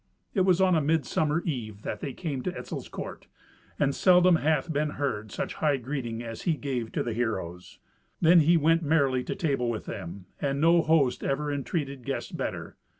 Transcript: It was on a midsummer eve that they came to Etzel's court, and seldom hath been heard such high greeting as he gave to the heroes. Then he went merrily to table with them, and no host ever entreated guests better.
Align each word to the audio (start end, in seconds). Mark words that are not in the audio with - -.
It 0.33 0.41
was 0.41 0.59
on 0.59 0.73
a 0.73 0.81
midsummer 0.81 1.43
eve 1.43 1.83
that 1.83 1.99
they 1.99 2.11
came 2.11 2.41
to 2.41 2.57
Etzel's 2.57 2.89
court, 2.89 3.27
and 3.77 3.93
seldom 3.93 4.37
hath 4.37 4.73
been 4.73 4.89
heard 4.97 5.31
such 5.31 5.53
high 5.53 5.77
greeting 5.77 6.23
as 6.23 6.41
he 6.41 6.55
gave 6.55 6.91
to 6.93 7.03
the 7.03 7.13
heroes. 7.13 7.77
Then 8.19 8.39
he 8.39 8.57
went 8.57 8.81
merrily 8.81 9.23
to 9.25 9.35
table 9.35 9.69
with 9.69 9.85
them, 9.85 10.25
and 10.41 10.59
no 10.59 10.81
host 10.81 11.23
ever 11.23 11.53
entreated 11.53 12.03
guests 12.03 12.31
better. 12.31 12.77